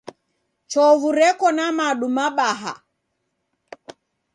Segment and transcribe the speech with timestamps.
[0.71, 2.73] Chovu Reko na madu mabaha.